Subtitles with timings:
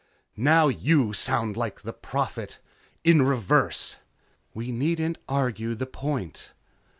[0.35, 2.57] "Now you sound like the Prophet.
[3.03, 3.97] In reverse."
[4.51, 6.53] "We needn't argue the point."